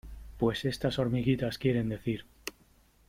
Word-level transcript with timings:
pues 0.39 0.65
estas 0.65 0.97
hormiguitas 0.97 1.59
quieren 1.59 1.87
decir 1.87 2.25